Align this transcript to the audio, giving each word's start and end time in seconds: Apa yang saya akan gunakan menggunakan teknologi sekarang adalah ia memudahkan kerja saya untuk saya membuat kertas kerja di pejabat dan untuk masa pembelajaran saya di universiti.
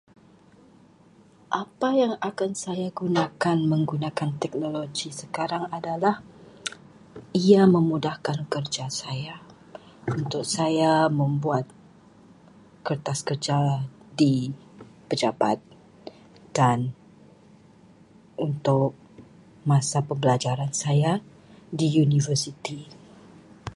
Apa 1.63 1.89
yang 2.01 2.13
saya 2.63 2.85
akan 2.89 2.97
gunakan 3.03 3.57
menggunakan 3.73 4.29
teknologi 4.43 5.09
sekarang 5.21 5.63
adalah 5.77 6.15
ia 7.43 7.63
memudahkan 7.75 8.37
kerja 8.53 8.85
saya 9.01 9.35
untuk 10.15 10.41
saya 10.55 10.93
membuat 11.19 11.65
kertas 12.87 13.19
kerja 13.29 13.57
di 14.19 14.33
pejabat 15.09 15.59
dan 16.57 16.79
untuk 18.45 18.89
masa 19.69 19.99
pembelajaran 20.09 20.71
saya 20.83 21.11
di 21.79 21.85
universiti. 22.03 22.79